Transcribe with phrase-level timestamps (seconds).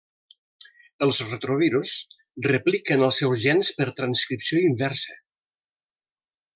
[1.07, 1.93] Els retrovirus
[2.49, 5.23] repliquen els seus gens per transcripció inversa.